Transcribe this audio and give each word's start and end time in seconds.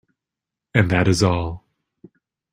And 0.73 0.89
that 0.89 1.07
is 1.07 1.21
all. 1.21 1.63